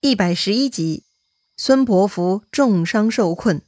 [0.00, 1.02] 一百十一集，
[1.56, 3.60] 孙伯符重伤受困。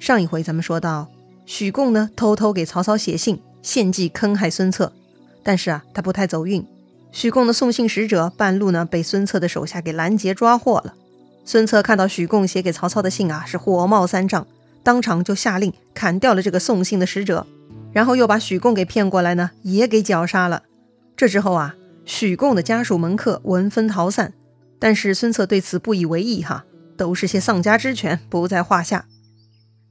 [0.00, 1.10] 上一回咱们说到，
[1.44, 4.94] 许贡呢偷偷给曹操写信，献计坑害孙策，
[5.42, 6.66] 但是啊，他不太走运。
[7.12, 10.94] 许贡的送信使者半路呢被孙策的手下给拦截抓获了。
[11.44, 14.46] 孙策看到许贡写给曹操的信啊，是火冒三丈，
[14.82, 17.46] 当场就下令砍掉了这个送信的使者，
[17.92, 20.62] 然后又把许贡给骗过来呢，也给绞杀了。
[21.14, 21.76] 这之后啊。
[22.04, 24.32] 许贡的家属门客闻风逃散，
[24.78, 26.64] 但是孙策对此不以为意，哈，
[26.96, 29.06] 都是些丧家之犬，不在话下。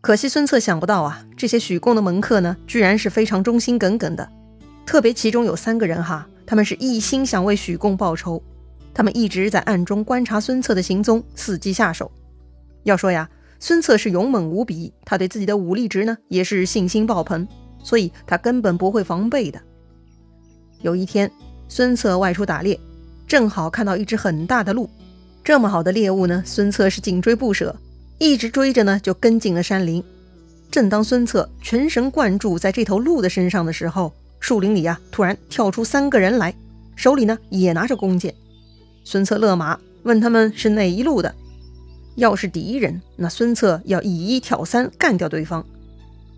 [0.02, 4.30] 可惜孙策想不到啊，这些许贡的门客呢，居然是非常忠心耿耿的，
[4.86, 8.44] 特别其中有三个人哈，他们是一心想为许贡报仇，
[8.94, 12.12] 他们一直在暗中观察孙策的行踪，伺机下手。
[12.84, 17.48] 要说呀，孙策是勇猛无比，他对自己的武力值呢，也是信心爆棚，
[17.82, 19.62] 所以他根本不会防备的。
[20.82, 21.32] 有一天。
[21.74, 22.78] 孙策外出打猎，
[23.26, 24.90] 正好看到一只很大的鹿。
[25.42, 27.74] 这么好的猎物呢，孙策是紧追不舍，
[28.18, 30.04] 一直追着呢，就跟进了山林。
[30.70, 36.54] 正当孙策全神贯注在这头鹿的身上的时候，树林里啊，突然跳出三个人来，
[36.98, 38.36] 手里呢也拿着弓箭。
[39.06, 41.34] 孙策勒马，问他们是哪一路的。
[42.16, 45.66] 要是敌人，那孙策要以一挑三干掉对方。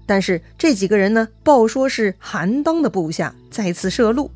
[0.05, 4.29] 但是这几个人呢，报说是韩当的部下，再次射鹿。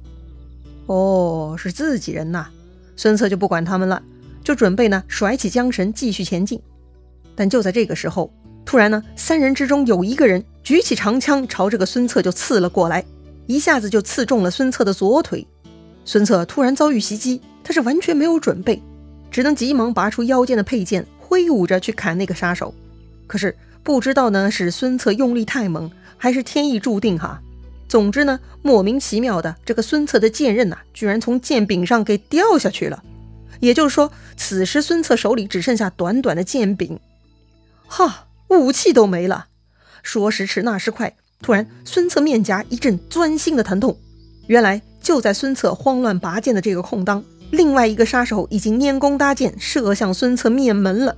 [0.87, 2.47] 哦，是自己人呐！
[2.95, 4.01] 孙策就不管他们了，
[4.43, 6.59] 就准备呢甩起缰绳继续前进。
[7.35, 8.33] 但就在这个时候，
[8.65, 13.05] 突然呢，三人之中有一个人举起长枪朝这个孙策就刺了过来，
[13.45, 15.45] 一下子就刺中了孙策的左腿。
[16.03, 18.81] 孙策突然遭遇袭击，他是完全没有准备，
[19.29, 22.73] 只能急忙拔出腰间的佩剑，挥舞着去砍那个杀手。
[23.27, 27.41] 可是不知道呢是孙策用力太猛，还是天意注定哈。
[27.87, 33.03] 总之呢，莫名其妙的，这个孙策的剑刃呐，居然从剑柄上给掉下去了。
[33.59, 36.99] 也就是说，此时孙策手里只剩下短短的剑柄，
[37.87, 39.47] 哈，武器都没了。
[40.03, 43.97] 说时迟，那时快，突然，孙策面颊一阵钻心的疼痛。
[44.47, 51.17] 原来就在孙策慌乱拔剑的这个空当，另外一个杀手已经拈弓搭箭，射向孙策面门了。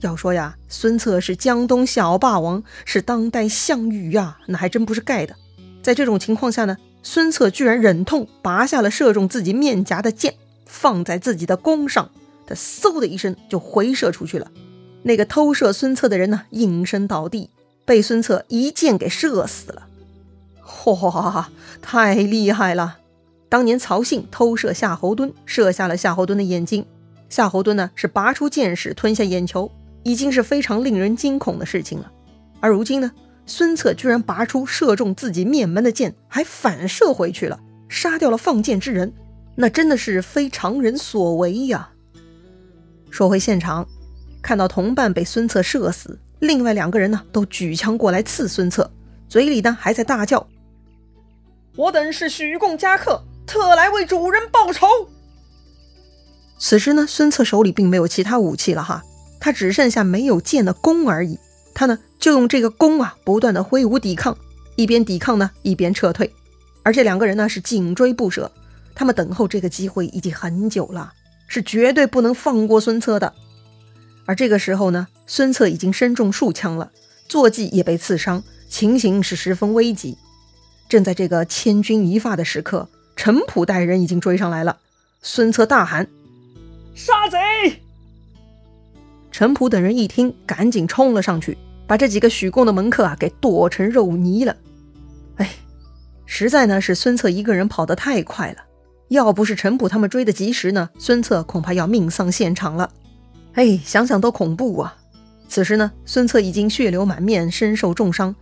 [0.00, 5.36] 要说呀，孙策是江东小霸王，是当代项羽呀，那还真不是盖的。
[5.82, 10.34] 在这种情况下呢，孙策居然忍痛拔下了射中自己面颊的箭，
[10.64, 12.10] 放在自己的弓上。
[12.46, 14.50] 他嗖的一声就回射出去了。
[15.02, 17.50] 那个偷射孙策的人呢，应声倒地，
[17.84, 19.86] 被孙策一箭给射死了。
[20.84, 21.50] 哇，
[21.80, 22.98] 太厉害了！
[23.48, 26.86] 当年曹信偷射夏侯惇，射下了夏侯惇的眼睛。
[27.28, 29.70] 夏侯惇呢，是拔出剑矢吞下眼球，
[30.04, 32.10] 已经是非常令人惊恐的事情了。
[32.60, 33.10] 而如今呢？
[33.46, 39.12] 孙策居然拔出射中自己面门的箭，还反射回去了，杀掉了放箭之人，
[39.56, 41.90] 那真的是非常人所为呀。
[43.10, 43.86] 说回现场，
[44.40, 48.90] 看到同伴被孙策射死，另外两个人呢都举枪过来刺孙策，
[49.28, 50.46] 嘴里呢还在大叫
[51.76, 54.86] ：“我等是许贡家客，特来为主人报仇。”
[56.58, 59.02] 此时呢，孙策手里并没有其他武器了哈，
[59.40, 61.38] 他只剩下没有剑的弓而已。
[61.74, 64.36] 他呢，就用这个弓啊，不断的挥舞抵抗，
[64.76, 66.32] 一边抵抗呢，一边撤退。
[66.82, 68.50] 而这两个人呢，是紧追不舍，
[68.94, 71.12] 他们等候这个机会已经很久了，
[71.46, 73.32] 是绝对不能放过孙策的。
[74.24, 76.90] 而这个时候呢，孙策已经身中数枪了，
[77.28, 80.16] 坐骑也被刺伤，情形是十分危急。
[80.88, 84.78] 正在这个千钧一发的时刻，陈普带人已经追上来了。
[85.22, 86.08] 孙策大喊
[86.94, 87.38] ：“杀贼！”
[89.32, 91.56] 陈普等人一听，赶紧冲了上去，
[91.86, 94.54] 把这几个许贡的门客啊给剁成肉泥了。
[95.36, 95.50] 哎，
[96.26, 98.58] 实在呢是孙策一个人跑得太快了，
[99.08, 102.90] 要不是陈普他们追得及时呢，孙策恐怕要命丧现场了。
[103.54, 104.94] 哎，想想都恐怖啊！
[105.48, 108.34] 此时呢，孙策已经血流满面，身受重伤，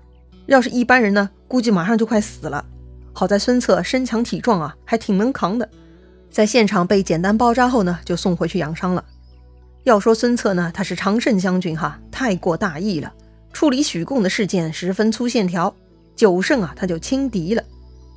[0.46, 2.64] 要是一般人呢，估计马上就快死了。
[3.12, 5.68] 好在孙策身强体壮啊，还挺能扛的，
[6.30, 9.04] 在现场被简单包扎后呢，就送回去养伤了。
[9.84, 13.12] 要说孙策呢，他是常胜将军哈，太过大意了，
[13.52, 15.74] 处理许贡的事件十分粗线条，
[16.14, 17.62] 九胜啊他就轻敌了。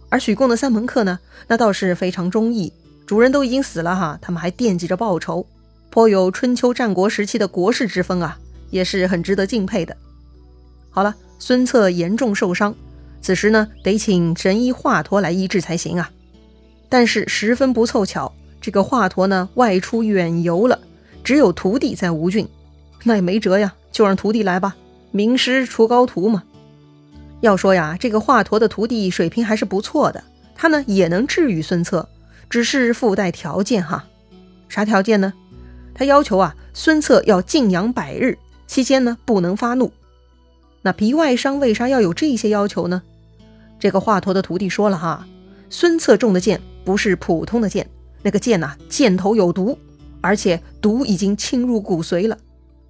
[0.10, 2.72] 而许贡的三门客呢，那倒是非常忠义，
[3.08, 5.48] 主人都已经死了哈，他们还惦记着报仇，
[5.90, 8.38] 颇有春秋战国时期的国士之风啊，
[8.70, 9.96] 也是很值得敬佩的。
[10.90, 12.76] 好了，孙策严重受伤，
[13.22, 16.12] 此时呢得请神医华佗来医治才行啊。
[16.90, 18.32] 但是十分不凑巧，
[18.62, 20.78] 这个华佗呢外出远游了。
[21.24, 22.48] 只有徒弟在吴郡，
[23.04, 24.76] 那也没辙呀，就让徒弟来吧，
[25.12, 26.44] 名师出高徒嘛。
[27.42, 30.24] 要说呀，这个华佗的徒弟水平还是不错的，
[30.56, 32.08] 他呢也能治愈孙策，
[32.50, 34.06] 只是附带条件哈，
[34.70, 35.34] 啥条件呢？
[35.94, 39.92] 他要求啊，孙策要静养百日，期间呢不能发怒。
[40.82, 43.02] 那皮外伤为啥要有这些要求呢？
[43.80, 45.28] 这个华佗的徒弟说了哈，
[45.70, 47.90] 孙策中的箭不是普通的箭，
[48.22, 49.78] 那个箭呐，箭头有毒，
[50.24, 52.38] 而且毒已经侵入骨髓了。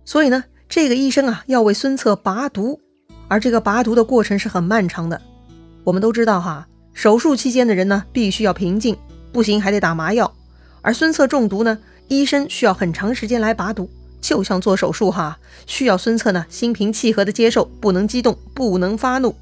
[0.06, 2.80] 所以呢，这个医生啊要为孙策拔毒，
[3.28, 5.20] 而这个拔毒的过程是很漫长的。
[5.84, 8.96] 我们都知道哈，手术期间的人呢必须要平静，
[9.32, 10.32] 不行还得打麻药。
[10.84, 11.80] 而孙策中毒呢？
[12.10, 13.90] 医生需要很长时间来拔毒，
[14.20, 19.34] 就像做手术哈，需要孙策呢心平气和的接受，不能激动，不能发怒。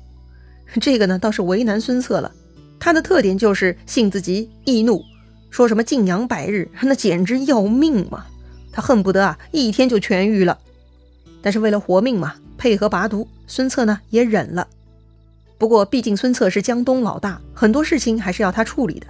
[0.80, 2.32] 这个呢倒是为难孙策了，
[2.80, 5.04] 他的特点就是性子急、易怒，
[5.52, 8.26] 说什么静养百日， 那简直要命嘛！
[8.72, 10.58] 他恨不得啊一天就痊愈了。
[11.44, 14.68] 但是为了活命嘛，配合拔毒，孙策呢也忍了。
[15.58, 19.06] 不过毕竟孙策是江东老大，很多事情还是要他处理的。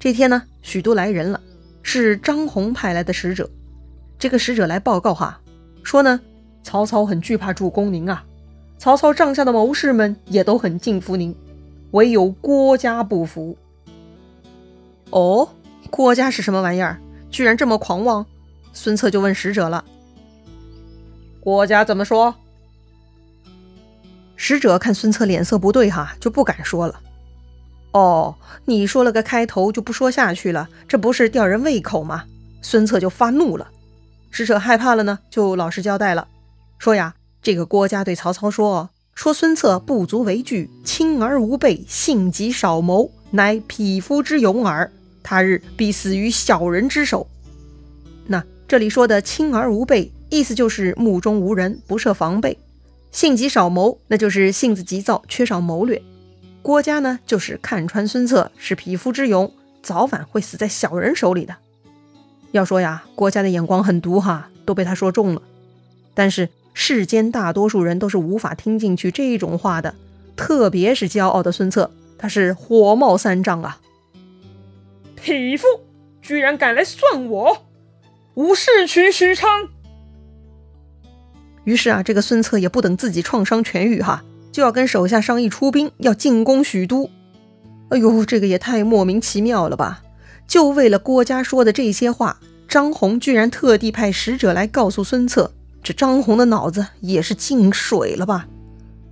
[0.00, 1.40] 这天呢，许都来人了。
[1.84, 3.50] 是张宏派来的使者，
[4.18, 5.40] 这个使者来报告哈，
[5.82, 6.20] 说呢，
[6.62, 8.24] 曹操很惧怕主公您啊，
[8.78, 11.34] 曹操帐下的谋士们也都很敬服您，
[11.90, 13.56] 唯有郭嘉不服。
[15.10, 15.48] 哦，
[15.92, 16.98] 郭嘉是什么玩意儿？
[17.30, 18.24] 居然这么狂妄？
[18.72, 19.84] 孙策就问使者了。
[21.38, 22.34] 郭嘉怎么说？
[24.34, 26.98] 使者看孙策脸色不对哈，就不敢说了。
[27.92, 28.34] 哦，
[28.64, 32.24] 你说了个开头就不说下去了，这不是吊人胃口吗？
[32.62, 33.68] 孙策就发怒了，
[34.30, 36.26] 使者害怕了呢，就老实交代了，
[36.78, 44.90] 说呀，这个郭嘉对曹操说，说孙策不足为惧，轻而无备，性急少谋，乃匹夫之勇耳，
[45.22, 47.26] 他日必死于小人之手。
[48.26, 52.56] 那这里说的轻而无备，意思就是目中无人，不设防备；
[53.10, 56.00] 性急少谋，那就是性子急躁，缺少谋略。
[56.62, 59.52] 郭嘉呢，就是看穿孙策是匹夫之勇，
[59.82, 61.56] 早晚会死在小人手里的。
[62.52, 65.42] 要说呀，郭嘉的眼光很毒哈，都被他说中了。
[66.14, 69.94] 但是世间大多数人都是无法听进去这种话的，
[70.36, 73.80] 特别是骄傲的孙策，他是火冒三丈啊！
[75.22, 75.64] 匹夫，
[76.20, 77.64] 居然敢来算我！
[78.34, 79.68] 吾誓取许昌。
[81.62, 84.24] 于是啊，这个孙策也不等自己创伤痊愈哈。
[84.50, 87.08] 就要跟手下商议出兵，要进攻许都。
[87.90, 90.02] 哎呦，这个也太莫名其妙了吧！
[90.48, 95.52] 就为了郭嘉说的这些话，张宏居然特地派使者来告诉孙策。
[95.84, 98.48] 这张宏的脑子也是进水了吧？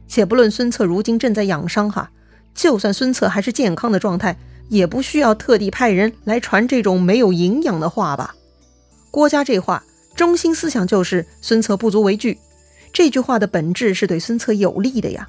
[0.09, 2.11] 且不论孙策如今正在养伤哈，
[2.53, 4.37] 就算孙策还是健康的状态，
[4.71, 8.35] 也不需要特地派人来传这种没有营养的话吧？
[9.11, 9.85] 郭嘉这话
[10.17, 12.39] 中心思想就是孙策不足为惧。
[12.93, 15.29] 这句话的本质是对孙策有利的呀。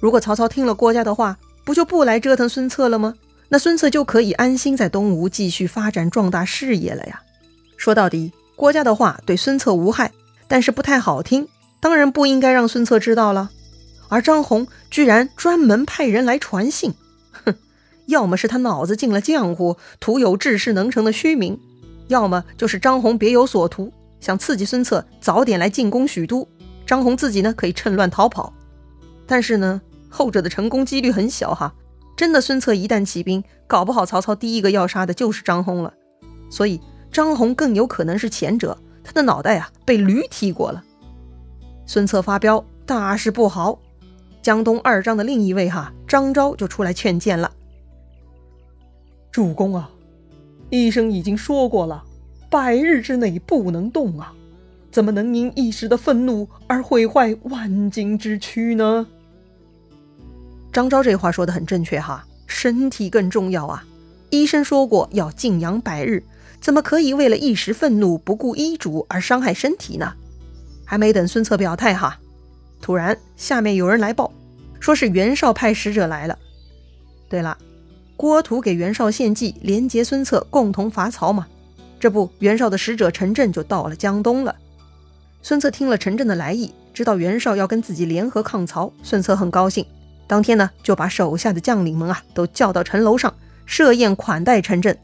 [0.00, 3.14] 如果曹操听了郭嘉的话，不就不来折腾孙策了吗？
[3.48, 7.22] 那孙策就可以安心在东吴继续发展壮大事业了呀。
[7.76, 10.10] 说到底，郭嘉的话对孙策无害，
[10.48, 11.46] 但是不太好听，
[11.80, 13.50] 当然不应该让孙策知道了。
[14.08, 16.94] 而张宏居然专门派人来传信，
[17.44, 17.54] 哼，
[18.06, 21.56] 要么是他脑子进了浆糊，徒有治世能成的虚名；
[22.08, 26.46] 要么就是张宏别有所图，想刺激孙策早点来进攻许都。
[26.84, 28.52] 张宏自己呢，可以趁乱逃跑，
[29.26, 31.74] 但是呢，后者的成功几率很小哈。
[32.16, 35.94] 真的，孙策一旦起兵，搞不好曹操第一个要杀的就是张宏了。
[36.50, 40.84] 所以张宏更有可能是前者，他的脑袋啊被驴踢过了。
[41.86, 43.78] 孙策发飙，大事不好。
[44.42, 47.52] 江东二张的另一位哈张昭就出来劝谏了
[49.32, 49.90] ：“主公啊，
[50.70, 52.04] 医生已经说过了，
[52.48, 54.32] 百日之内不能动啊。”
[54.92, 59.06] 怎么能因一时的愤怒而毁坏万金之躯呢？
[60.70, 63.82] 张昭这话说的很正确哈，身体更重要啊！
[64.28, 66.22] 医生说过要静养百日，
[66.60, 70.12] 怎么可以为了一时愤怒不顾医嘱而伤害身体呢？
[70.84, 72.20] 还没等孙策表态哈，
[72.82, 74.30] 突然下面有人来报，
[74.78, 76.38] 说是袁绍派使者来了。
[77.30, 77.56] 对了，
[78.22, 81.48] 郭图给袁绍献计，连结孙策，共同伐曹嘛。
[81.98, 84.54] 这不，袁绍的使者陈震就到了江东了。
[85.42, 89.84] 孙策听了陈震的来意，知道袁绍要跟自己联合抗曹，孙策很高兴。
[90.28, 93.34] 当天呢，就把手下的将领们啊都叫到城楼上
[93.66, 94.96] 设宴款待陈震，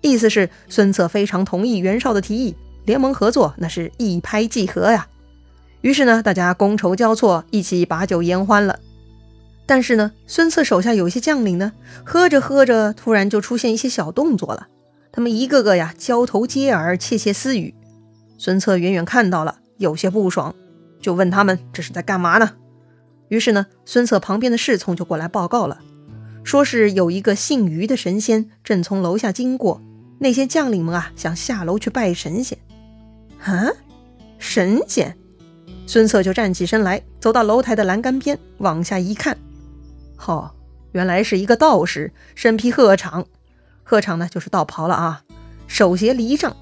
[0.00, 5.06] 意思是孙策非常同意袁绍的提议，联盟合作那是一拍即合呀。
[5.82, 8.78] 于是呢，大家觥筹交错，一起把酒言欢了。
[9.66, 11.72] 但是呢，孙策手下有些将领呢，
[12.04, 14.68] 喝着喝着，突然就出现一些小动作了，
[15.12, 17.74] 他们一个个呀交头接耳，窃窃私语。
[18.38, 19.58] 孙策远远看到了。
[19.78, 20.54] 有些不爽，
[21.00, 22.52] 就问他们这是在干嘛呢？
[23.28, 25.80] 于是呢，孙策旁边的侍从就过来报告了，
[26.44, 29.82] 说是有一个姓于的神仙正从楼下经过，
[30.20, 32.56] 那些将领们啊，想下楼去拜神仙。
[33.40, 33.72] 啊，
[34.38, 35.16] 神仙！
[35.88, 39.36] 孙策就站起身来，走到楼台的栏杆边，往下一看，
[40.26, 40.50] 哦，
[40.92, 43.24] 原来是一个道士，身披鹤氅，
[43.82, 45.22] 鹤氅呢就是道袍了啊，
[45.66, 46.56] 手携犁杖，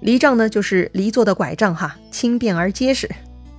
[0.00, 3.08] 犁杖呢就是犁做的拐杖哈，轻便而结实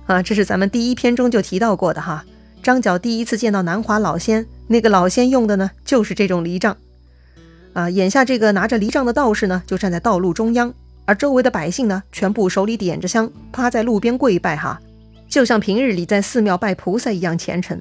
[0.06, 2.24] 啊，这是咱们第一篇中就提到过的哈。
[2.62, 6.76] 张角第一次见到南华老仙，那个老仙用的呢就是这种犁杖。
[7.72, 10.74] 啊，眼下这个拿着犁杖的道士呢，就站在道路中央，
[11.04, 14.80] 而周围的百姓呢，全部手里点着香，趴在路边跪拜，哈，
[15.28, 17.80] 就像平日里在寺庙拜菩萨一样虔诚。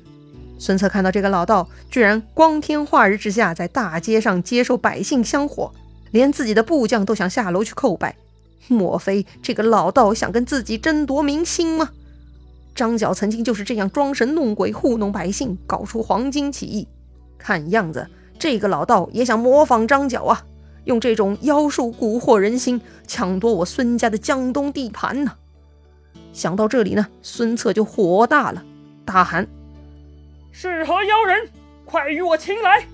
[0.60, 5.72] 孙策看到这个老道居然光天化日之下在大街上接受百姓香火，
[6.12, 8.16] 连自己的部将都想下楼去叩拜，
[8.68, 11.90] 莫非这个老道想跟自己争夺民心吗？
[12.76, 16.88] 张角曾经就是这样装神弄鬼糊弄百姓，搞出黄巾起义，
[17.38, 18.08] 看样子。
[18.38, 20.46] 这个老道也想模仿张角啊，
[20.86, 25.34] 用这种妖术蛊惑人心，抢夺我孙家的江东地盘呢。
[26.32, 28.64] 想到这里呢，孙策就火大了，
[29.04, 29.46] 大喊
[30.52, 31.50] ：“是何妖人？
[31.86, 32.86] 快与我擒来！”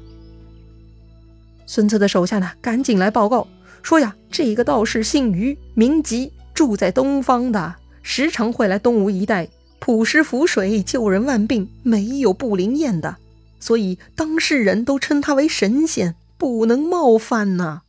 [1.68, 3.48] 孙策的手下呢，赶紧来报告
[3.82, 13.18] 说呀：“这个道士姓于，名吉，住在东方的，时常会来东吴一带普施符水，救人万病，没有不灵验的。”
[13.60, 17.82] 所以当事人都称他为神仙，不能冒犯呐。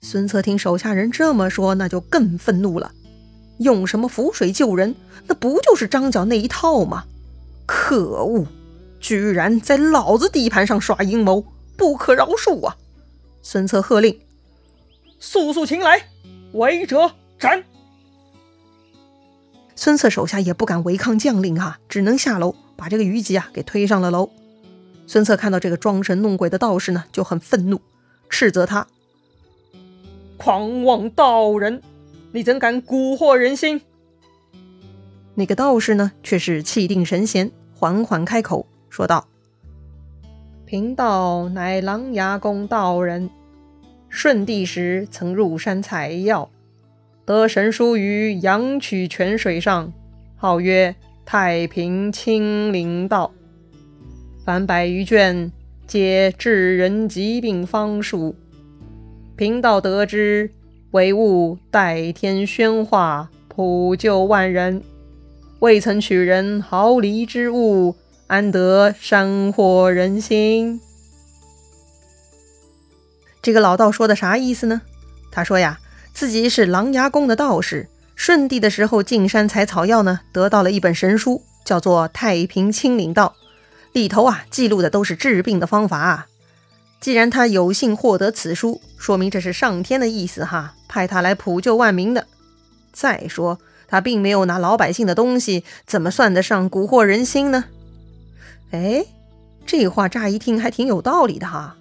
[0.00, 2.92] 孙策听手下人这么说，那就更愤怒了。
[3.58, 4.94] 用什么符水救人？
[5.26, 7.04] 那不就是张角那一套吗？
[7.72, 8.44] 可恶！
[8.98, 11.44] 居然在老子地盘上耍阴谋，
[11.76, 12.76] 不可饶恕啊！
[13.42, 14.20] 孙策喝令
[15.20, 16.04] ：“速速擒来，
[16.52, 17.62] 违者斩！”
[19.76, 24.30] 孙策手下也不敢违抗将令啊，只能下楼把这个虞姬啊给推上了楼。
[25.06, 27.80] 孙策看到这个装神弄鬼的道士呢，就很愤怒，
[28.28, 28.88] 斥责他
[30.36, 31.80] ：“狂妄道人，
[32.32, 33.80] 你怎敢蛊惑人心？”
[35.36, 37.50] 那个道士呢，却是气定神闲，
[37.80, 39.26] 缓缓开口说道
[40.68, 43.30] ：“贫道乃琅琊宫道人，
[44.10, 46.50] 顺帝时曾入山采药，
[47.24, 49.90] 得神书于阳曲泉水上，
[50.36, 50.94] 号曰
[51.24, 53.32] 太平清灵道。”
[54.44, 55.50] 凡百余卷，
[55.86, 58.34] 皆治人疾病方术。
[59.36, 60.50] 贫道得知，
[60.90, 64.82] 唯物代天宣化，普救万人。
[65.60, 67.94] 未曾取人毫厘之物，
[68.28, 70.80] 安得山惑人心？
[73.42, 74.80] 这个老道说的啥意思呢？
[75.30, 75.78] 他说呀，
[76.14, 83.34] 自己是琅琊宫的道士，顺帝的时候进山采草药呢，得到了一本神书，叫做《太平清灵道》。
[83.92, 86.26] 里头啊记录的都是治病的方法啊。
[87.02, 92.26] 既然他有幸获得此书，说明这是上天的意思哈，派他来普救万民的。
[92.92, 93.58] 再说
[93.90, 97.64] 他并没有拿老百姓的东西，怎么算得上蛊惑人心呢？
[98.70, 99.04] 哎，
[99.66, 101.76] 这话乍一听还挺有道理的哈。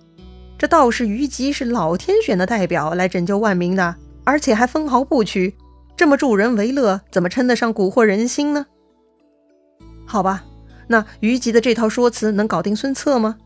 [0.58, 5.56] 这道士虞吉是老天选的代表来拯救万民的，而且还分毫不取，
[5.96, 8.66] 这么助人为乐，怎么称得上蛊惑人心呢？
[10.06, 10.44] 好吧。
[10.88, 13.38] 那虞吉的这套说辞能搞定孙策吗？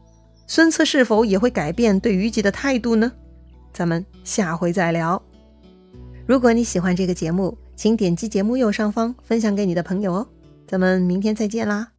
[0.48, 3.12] 孙策是否也会改变对虞吉的态度呢？
[3.74, 5.22] 咱们下回再聊。
[6.26, 10.28] 如果你喜欢这个节目，请点击节目右上方分享给你的朋友哦。
[10.66, 11.93] 咱们明天再见啦！